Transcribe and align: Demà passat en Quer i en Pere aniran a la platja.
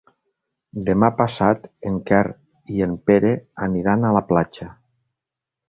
Demà 0.87 1.09
passat 1.19 1.67
en 1.91 1.99
Quer 2.09 2.23
i 2.77 2.83
en 2.87 2.97
Pere 3.11 3.35
aniran 3.69 4.09
a 4.11 4.15
la 4.19 4.25
platja. 4.33 4.69